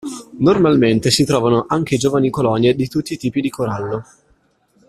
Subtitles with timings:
[0.39, 4.03] Normalmente si trovano anche giovani colonie di tutti i tipi di corallo.